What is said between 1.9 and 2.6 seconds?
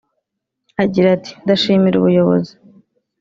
ubuyobozi